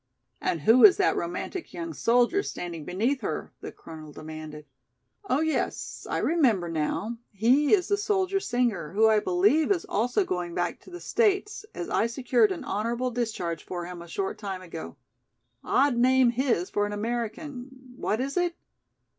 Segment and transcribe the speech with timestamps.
[0.41, 4.65] "And who is that romantic young soldier standing beneath her?" the Colonel demanded.
[5.29, 10.25] "Oh, yes, I remember now, he is the soldier singer, who I believe is also
[10.25, 14.39] going back to the States, as I secured an honorable discharge for him a short
[14.39, 14.97] time ago.
[15.63, 18.55] Odd name his for an American, what is it?"